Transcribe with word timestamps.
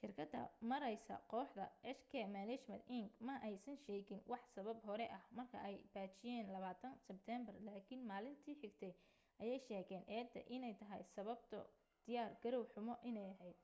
shirkada 0.00 0.40
maareysa 0.72 1.14
kooxda 1.32 1.64
hk 1.96 2.12
management 2.36 2.82
inc 2.98 3.08
ma 3.26 3.34
aysan 3.48 3.76
sheegin 3.84 4.20
wax 4.32 4.42
sabab 4.56 4.78
hore 4.88 5.06
ah 5.18 5.24
marka 5.36 5.58
ay 5.68 5.76
baajiyen 5.94 6.46
20 6.54 6.90
sibteembar 7.06 7.56
laakin 7.66 8.00
maalinti 8.10 8.50
xigtay 8.60 8.92
ayee 9.42 9.58
sheegen 9.68 10.02
eeda 10.18 10.40
ine 10.56 10.68
tahay 10.80 11.02
sababo 11.14 11.60
diyaar 12.04 12.32
garow 12.42 12.64
xumo 12.72 12.94
ine 13.08 13.22
aheyd 13.32 13.58